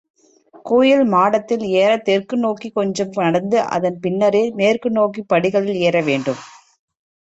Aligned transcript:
கோயில் 0.65 1.03
மாடத்தில் 1.05 1.65
ஏறத் 1.73 2.05
தெற்கு 2.05 2.37
நோக்கிக் 2.37 2.73
கொஞ்சம் 2.73 3.13
நடந்து, 3.17 3.61
அதன் 3.69 3.99
பின்னரே 3.99 4.51
மேற்கு 4.55 4.91
நோக்கிப் 4.91 5.29
படிகளில் 5.29 5.81
ஏறவேண்டும். 5.81 6.43